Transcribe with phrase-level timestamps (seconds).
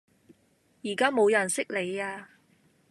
[0.83, 2.31] 而家冇人識你呀